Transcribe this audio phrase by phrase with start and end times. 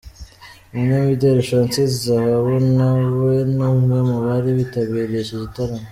[0.71, 5.87] Umunyamideli Francis Zahabu na we ni umwe mu bari bitabiriye iki gitaramo.